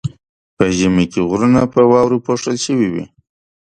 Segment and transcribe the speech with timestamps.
[0.55, 3.05] په ژمي کې غرونه په واورو پوښل شوي وي.